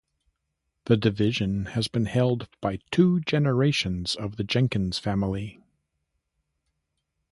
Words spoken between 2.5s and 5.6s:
by two generations of the Jenkins family.